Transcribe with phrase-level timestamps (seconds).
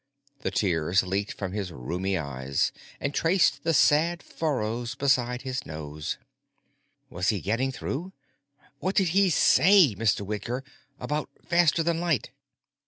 [0.39, 6.17] The tears leaked from his rheumy eyes and traced the sad furrows beside his nose.
[7.11, 8.11] Was he getting through?
[8.79, 10.21] "What did he say, Mr.
[10.21, 10.63] Whitker?
[10.99, 12.31] About faster than light?"